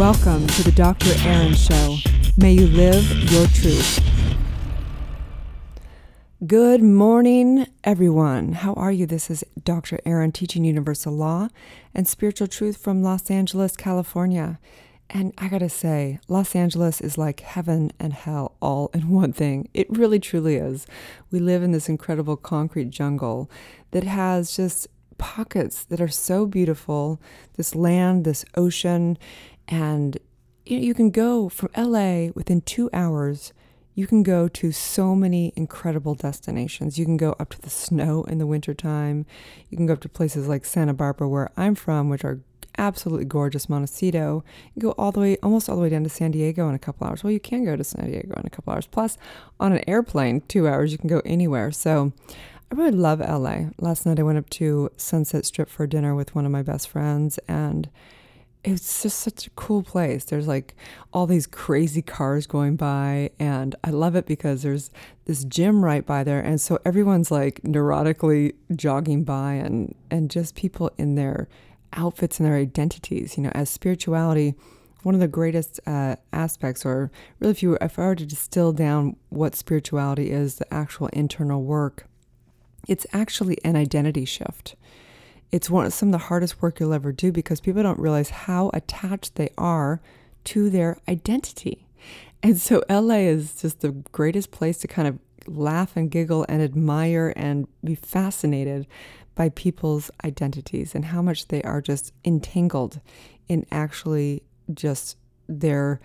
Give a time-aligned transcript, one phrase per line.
[0.00, 1.12] Welcome to the Dr.
[1.26, 1.98] Erin Show.
[2.38, 4.00] May you live your truth.
[6.46, 8.54] Good morning, everyone.
[8.54, 9.04] How are you?
[9.04, 10.00] This is Dr.
[10.06, 11.48] Erin teaching universal law
[11.94, 14.58] and spiritual truth from Los Angeles, California.
[15.10, 19.68] And I gotta say, Los Angeles is like heaven and hell all in one thing.
[19.74, 20.86] It really truly is.
[21.30, 23.50] We live in this incredible concrete jungle
[23.90, 24.88] that has just
[25.20, 27.20] pockets that are so beautiful
[27.56, 29.18] this land, this ocean,
[29.70, 30.18] and
[30.66, 33.52] you, know, you can go from LA within two hours.
[33.94, 36.98] You can go to so many incredible destinations.
[36.98, 39.26] You can go up to the snow in the wintertime.
[39.68, 42.40] You can go up to places like Santa Barbara, where I'm from, which are
[42.78, 44.44] absolutely gorgeous Montecito.
[44.74, 46.78] You go all the way, almost all the way down to San Diego in a
[46.78, 47.22] couple hours.
[47.22, 48.86] Well, you can go to San Diego in a couple hours.
[48.86, 49.18] Plus,
[49.58, 51.70] on an airplane, two hours, you can go anywhere.
[51.70, 52.12] So,
[52.72, 53.70] I really love LA.
[53.78, 56.88] Last night, I went up to Sunset Strip for dinner with one of my best
[56.88, 57.90] friends, and
[58.62, 60.24] it's just such a cool place.
[60.24, 60.74] There's like
[61.12, 64.90] all these crazy cars going by, and I love it because there's
[65.24, 70.54] this gym right by there, and so everyone's like neurotically jogging by, and and just
[70.54, 71.48] people in their
[71.94, 73.36] outfits and their identities.
[73.36, 74.54] You know, as spirituality,
[75.02, 78.72] one of the greatest uh, aspects, or really, if you if I were to distill
[78.72, 82.06] down what spirituality is, the actual internal work,
[82.86, 84.76] it's actually an identity shift
[85.52, 88.70] it's one some of the hardest work you'll ever do because people don't realize how
[88.72, 90.00] attached they are
[90.44, 91.86] to their identity.
[92.42, 96.62] And so LA is just the greatest place to kind of laugh and giggle and
[96.62, 98.86] admire and be fascinated
[99.34, 103.00] by people's identities and how much they are just entangled
[103.48, 105.16] in actually just
[105.48, 106.00] their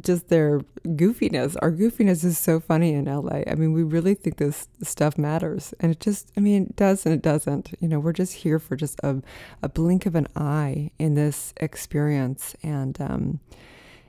[0.00, 1.56] just their goofiness.
[1.62, 3.42] Our goofiness is so funny in LA.
[3.46, 5.72] I mean, we really think this stuff matters.
[5.80, 7.70] And it just, I mean, it does and it doesn't.
[7.80, 9.22] You know, we're just here for just a,
[9.62, 12.54] a blink of an eye in this experience.
[12.62, 13.40] And, um,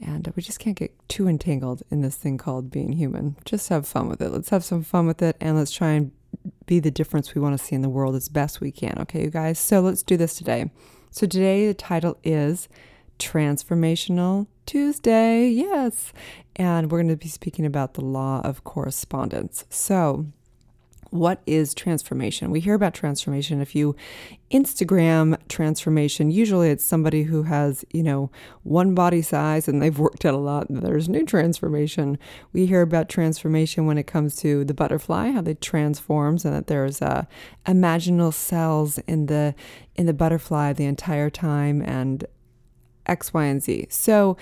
[0.00, 3.36] and we just can't get too entangled in this thing called being human.
[3.44, 4.30] Just have fun with it.
[4.30, 6.10] Let's have some fun with it and let's try and
[6.66, 8.96] be the difference we want to see in the world as best we can.
[9.00, 9.58] Okay, you guys?
[9.58, 10.70] So let's do this today.
[11.10, 12.68] So today the title is
[13.20, 15.48] Transformational Tuesday.
[15.48, 16.12] Yes.
[16.56, 19.64] And we're going to be speaking about the law of correspondence.
[19.68, 20.26] So,
[21.10, 22.52] what is transformation?
[22.52, 23.60] We hear about transformation.
[23.60, 23.96] If you
[24.52, 28.30] Instagram transformation, usually it's somebody who has, you know,
[28.62, 30.68] one body size and they've worked out a lot.
[30.68, 32.16] And there's new transformation.
[32.52, 36.68] We hear about transformation when it comes to the butterfly, how they transforms, and that
[36.68, 37.24] there's uh,
[37.66, 39.54] imaginal cells in the
[39.96, 42.24] in the butterfly the entire time, and
[43.10, 43.88] X, Y, and Z.
[43.90, 44.36] So,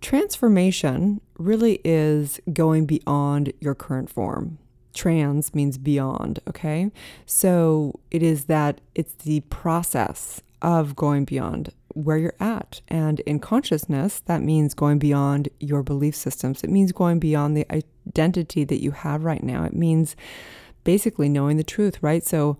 [0.00, 4.58] transformation really is going beyond your current form.
[4.94, 6.90] Trans means beyond, okay?
[7.26, 12.80] So, it is that it's the process of going beyond where you're at.
[12.88, 16.62] And in consciousness, that means going beyond your belief systems.
[16.62, 19.64] It means going beyond the identity that you have right now.
[19.64, 20.16] It means
[20.84, 22.24] basically knowing the truth, right?
[22.24, 22.56] So,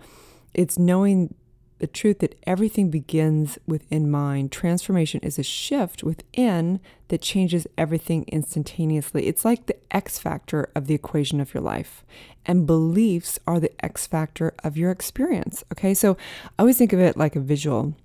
[0.54, 1.34] it's knowing
[1.82, 4.52] the truth that everything begins within mind.
[4.52, 6.78] Transformation is a shift within
[7.08, 9.26] that changes everything instantaneously.
[9.26, 12.04] It's like the X factor of the equation of your life.
[12.46, 15.64] And beliefs are the X factor of your experience.
[15.72, 17.96] Okay, so I always think of it like a visual.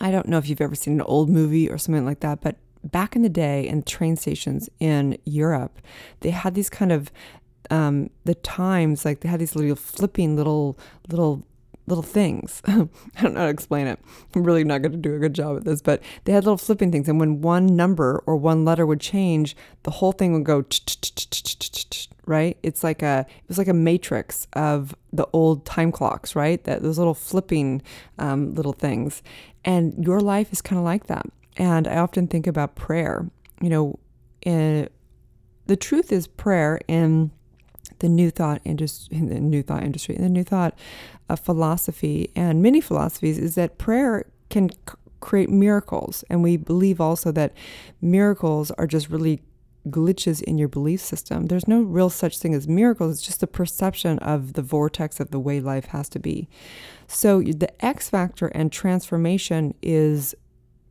[0.00, 2.56] I don't know if you've ever seen an old movie or something like that, but
[2.82, 5.82] back in the day in train stations in Europe,
[6.20, 7.12] they had these kind of
[7.70, 10.78] um, the times like they had these little flipping little
[11.10, 11.44] little
[11.86, 12.62] little things.
[12.66, 12.88] I
[13.20, 13.98] don't know how to explain it.
[14.34, 16.58] I'm really not going to do a good job at this, but they had little
[16.58, 17.08] flipping things.
[17.08, 20.64] And when one number or one letter would change, the whole thing would go
[22.26, 22.56] right.
[22.62, 26.62] It's like a it was like a matrix of the old time clocks, right?
[26.64, 27.82] That those little flipping
[28.18, 29.22] um, little things.
[29.64, 31.26] And your life is kind of like that.
[31.56, 33.28] And I often think about prayer.
[33.60, 33.98] You know,
[34.42, 34.88] in,
[35.66, 37.30] the truth is prayer in
[38.00, 40.76] the new thought industry, in the new thought industry, in the new thought
[41.32, 44.76] uh, philosophy and many philosophies is that prayer can c-
[45.20, 47.52] create miracles, and we believe also that
[48.00, 49.40] miracles are just really
[49.88, 51.46] glitches in your belief system.
[51.46, 53.14] There's no real such thing as miracles.
[53.14, 56.48] It's just the perception of the vortex of the way life has to be.
[57.08, 60.34] So the X factor and transformation is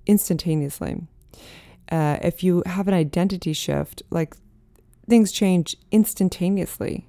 [0.06, 1.04] instantaneously.
[1.89, 4.36] Uh, if you have an identity shift, like
[5.12, 7.06] things change instantaneously.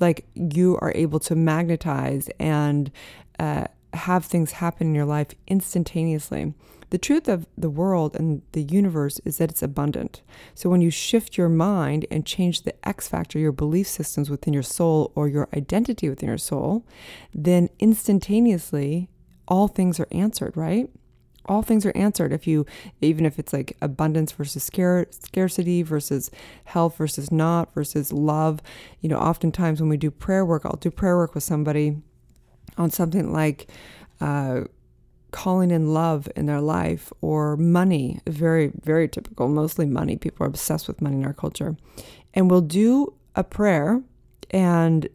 [0.00, 2.90] Like you are able to magnetize and
[3.38, 6.52] uh, have things happen in your life instantaneously.
[6.90, 10.20] The truth of the world and the universe is that it's abundant.
[10.56, 14.52] So when you shift your mind and change the X factor, your belief systems within
[14.52, 16.84] your soul or your identity within your soul,
[17.32, 19.08] then instantaneously
[19.46, 20.90] all things are answered, right?
[21.46, 22.66] All things are answered if you
[23.00, 26.30] even if it's like abundance versus scarcity versus
[26.64, 28.60] health versus not versus love.
[29.00, 31.96] You know oftentimes when we do prayer work i'll do prayer work with somebody
[32.76, 33.70] on something like
[34.20, 34.62] uh,
[35.30, 40.16] calling in love in their life or money very very typical mostly money.
[40.16, 41.76] People are obsessed with money in our culture.
[42.32, 44.02] And we'll do a prayer
[44.50, 45.08] and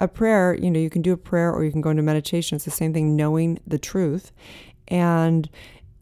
[0.00, 2.56] a prayer you know you can do a prayer or you can go into meditation.
[2.56, 4.32] It's the same thing knowing the truth
[4.88, 5.48] and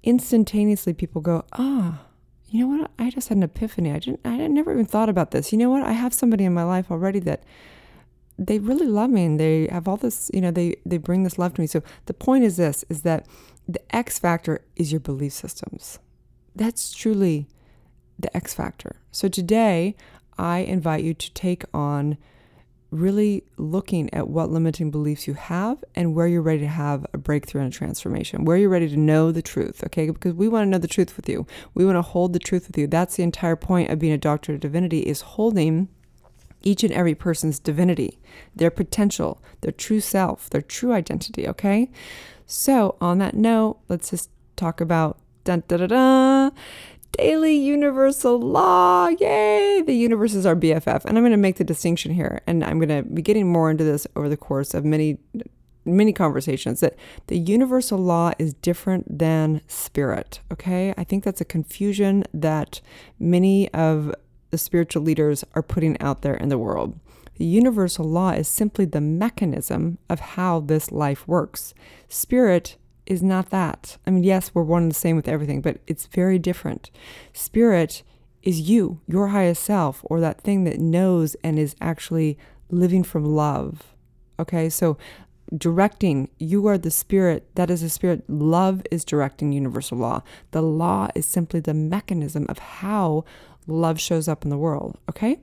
[0.03, 2.01] instantaneously people go, ah,
[2.49, 2.91] you know what?
[2.99, 3.93] I just had an epiphany.
[3.93, 5.53] I didn't, I never even thought about this.
[5.53, 5.83] You know what?
[5.83, 7.45] I have somebody in my life already that
[8.39, 11.39] they really love me and they have all this, you know, they, they bring this
[11.39, 11.67] love to me.
[11.67, 13.27] So the point is this, is that
[13.69, 15.99] the X factor is your belief systems.
[16.57, 17.47] That's truly
[18.19, 18.97] the X factor.
[19.13, 19.95] So today
[20.39, 22.17] I invite you to take on
[22.91, 27.19] really looking at what limiting beliefs you have and where you're ready to have a
[27.19, 30.11] breakthrough and a transformation, where you're ready to know the truth, okay?
[30.11, 31.47] Because we want to know the truth with you.
[31.75, 32.87] We want to hold the truth with you.
[32.87, 35.89] That's the entire point of being a doctor of divinity is holding
[36.63, 38.19] each and every person's divinity,
[38.55, 41.91] their potential, their true self, their true identity, okay?
[42.47, 46.51] So, on that note, let's just talk about dun, da, da,
[47.21, 49.09] daily universal law.
[49.09, 49.83] Yay!
[49.83, 51.05] The universe is our BFF.
[51.05, 52.41] And I'm going to make the distinction here.
[52.47, 55.19] And I'm going to be getting more into this over the course of many,
[55.85, 56.97] many conversations that
[57.27, 60.41] the universal law is different than spirit.
[60.51, 60.95] Okay.
[60.97, 62.81] I think that's a confusion that
[63.19, 64.15] many of
[64.51, 66.99] the spiritual leaders are putting out there in the world.
[67.37, 71.75] The universal law is simply the mechanism of how this life works.
[72.09, 72.77] Spirit
[73.11, 73.99] is not that.
[74.07, 76.91] I mean, yes, we're one and the same with everything, but it's very different.
[77.33, 78.05] Spirit
[78.45, 82.39] is you, your highest self, or that thing that knows and is actually
[82.71, 83.95] living from love.
[84.39, 84.97] Okay, so
[85.55, 88.23] directing, you are the spirit, that is the spirit.
[88.31, 90.23] Love is directing universal law.
[90.53, 93.25] The law is simply the mechanism of how
[93.67, 94.99] love shows up in the world.
[95.09, 95.41] Okay?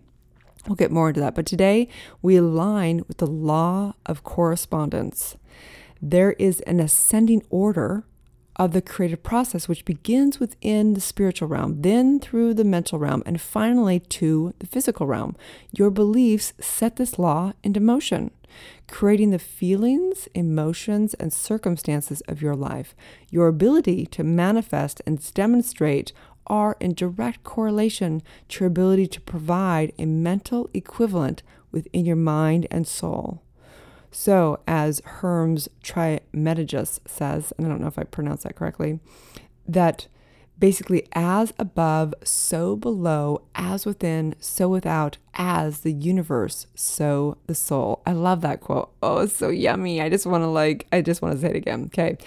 [0.65, 1.35] We'll get more into that.
[1.35, 1.89] But today
[2.21, 5.35] we align with the law of correspondence
[6.01, 8.03] there is an ascending order
[8.57, 13.21] of the creative process, which begins within the spiritual realm, then through the mental realm,
[13.25, 15.35] and finally to the physical realm.
[15.71, 18.31] Your beliefs set this law into motion,
[18.87, 22.95] creating the feelings, emotions, and circumstances of your life.
[23.29, 26.11] Your ability to manifest and demonstrate
[26.47, 32.65] are in direct correlation to your ability to provide a mental equivalent within your mind
[32.71, 33.41] and soul.
[34.19, 38.99] So, as Hermes Trismegistus says, and I don't know if I pronounced that correctly,
[39.67, 40.07] that
[40.57, 48.01] basically as above, so below, as within, so without, as the universe, so the soul.
[48.07, 48.91] I love that quote.
[49.03, 50.01] Oh, it's so yummy.
[50.01, 51.83] I just want to like, I just want to say it again.
[51.85, 52.17] Okay.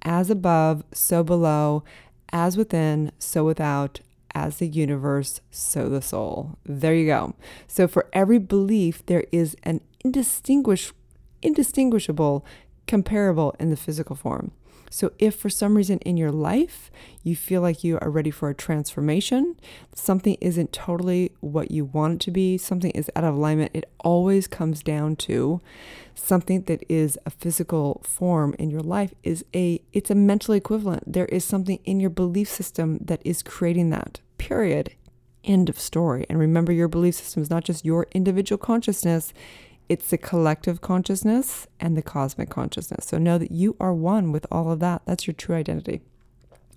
[0.00, 1.84] As above, so below,
[2.32, 4.00] as within, so without,
[4.34, 6.56] as the universe, so the soul.
[6.64, 7.34] There you go.
[7.68, 11.03] So for every belief, there is an indistinguishable
[11.44, 12.44] indistinguishable,
[12.86, 14.50] comparable in the physical form.
[14.94, 16.88] So, if for some reason in your life
[17.24, 19.56] you feel like you are ready for a transformation,
[19.92, 23.90] something isn't totally what you want it to be, something is out of alignment, it
[24.04, 25.60] always comes down to
[26.14, 31.02] something that is a physical form in your life is a it's a mental equivalent.
[31.12, 34.20] There is something in your belief system that is creating that.
[34.38, 34.92] Period.
[35.42, 36.24] End of story.
[36.30, 39.34] And remember your belief system is not just your individual consciousness,
[39.88, 43.06] it's the collective consciousness and the cosmic consciousness.
[43.06, 45.02] So know that you are one with all of that.
[45.04, 46.00] That's your true identity.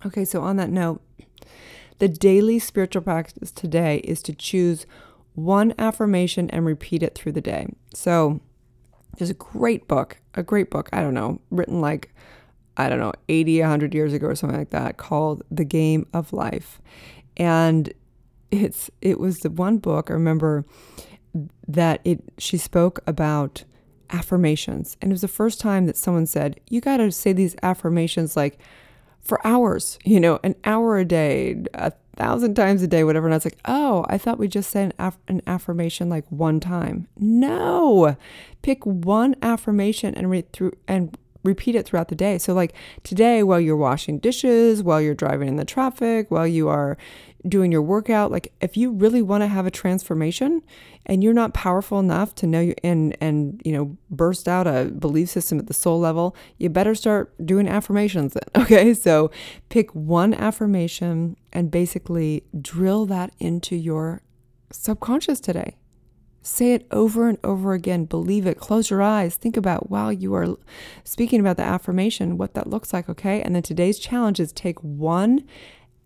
[0.04, 1.00] Okay, so on that note,
[1.98, 4.86] the daily spiritual practice today is to choose
[5.34, 7.66] one affirmation and repeat it through the day.
[7.94, 8.40] So
[9.16, 12.14] there's a great book, a great book, I don't know, written like,
[12.76, 16.32] I don't know, 80, 100 years ago or something like that, called The Game of
[16.32, 16.80] Life.
[17.36, 17.92] And
[18.50, 20.64] it's it was the one book I remember
[21.66, 23.64] that it she spoke about
[24.10, 24.96] affirmations.
[25.00, 28.36] And it was the first time that someone said you got to say these affirmations
[28.36, 28.58] like
[29.20, 33.26] for hours you know an hour a day a thousand times a day whatever.
[33.26, 36.24] And i was like oh i thought we just said an, aff- an affirmation like
[36.30, 37.08] one time.
[37.18, 38.16] No!
[38.62, 42.38] Pick one affirmation and read through and repeat it throughout the day.
[42.38, 46.68] So, like today, while you're washing dishes, while you're driving in the traffic, while you
[46.68, 46.96] are
[47.46, 50.62] doing your workout like if you really want to have a transformation
[51.06, 54.86] and you're not powerful enough to know you and and you know burst out a
[54.86, 59.30] belief system at the soul level you better start doing affirmations then okay so
[59.68, 64.20] pick one affirmation and basically drill that into your
[64.72, 65.76] subconscious today
[66.42, 68.04] Say it over and over again.
[68.04, 68.58] Believe it.
[68.58, 69.36] Close your eyes.
[69.36, 70.56] Think about while you are
[71.04, 73.42] speaking about the affirmation, what that looks like, okay?
[73.42, 75.44] And then today's challenge is take one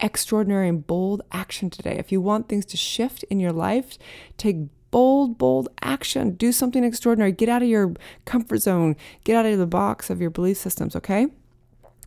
[0.01, 1.97] extraordinary and bold action today.
[1.99, 3.99] If you want things to shift in your life,
[4.37, 4.57] take
[4.91, 6.33] bold, bold action.
[6.33, 7.33] Do something extraordinary.
[7.33, 8.97] Get out of your comfort zone.
[9.25, 11.29] Get out of the box of your belief systems, okay?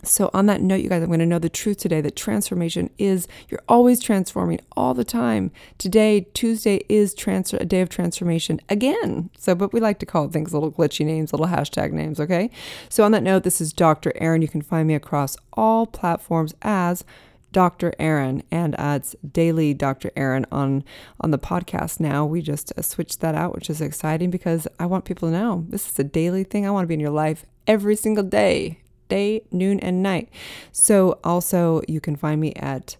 [0.07, 2.89] So, on that note, you guys, I'm going to know the truth today that transformation
[2.97, 5.51] is, you're always transforming all the time.
[5.77, 9.29] Today, Tuesday, is transfer, a day of transformation again.
[9.37, 12.49] So, but we like to call things little glitchy names, little hashtag names, okay?
[12.89, 14.11] So, on that note, this is Dr.
[14.15, 14.41] Erin.
[14.41, 17.03] You can find me across all platforms as
[17.51, 17.93] Dr.
[17.99, 20.11] Erin, and uh, it's daily Dr.
[20.17, 20.83] Erin on
[21.21, 22.25] on the podcast now.
[22.25, 25.65] We just uh, switched that out, which is exciting because I want people to know
[25.69, 26.67] this is a daily thing.
[26.67, 30.29] I want to be in your life every single day day, noon, and night.
[30.71, 32.97] So also you can find me at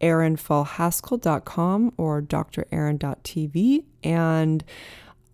[0.00, 3.84] erinfallhaskell.com or drerin.tv.
[4.04, 4.64] And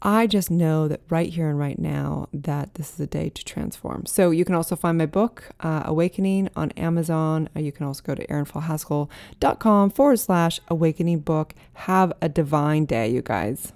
[0.04, 3.44] I just know that right here and right now that this is a day to
[3.44, 4.06] transform.
[4.06, 7.49] So you can also find my book, uh, Awakening, on Amazon.
[7.54, 11.54] Uh, you can also go to erinfallhaskell.com forward slash awakening book.
[11.75, 13.73] Have a divine day, you guys.